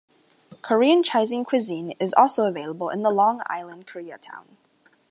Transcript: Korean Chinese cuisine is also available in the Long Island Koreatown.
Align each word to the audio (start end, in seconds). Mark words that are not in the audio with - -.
Korean 0.63 1.03
Chinese 1.03 1.45
cuisine 1.45 1.91
is 1.99 2.15
also 2.17 2.47
available 2.47 2.89
in 2.89 3.03
the 3.03 3.11
Long 3.11 3.39
Island 3.45 3.85
Koreatown. 3.85 4.55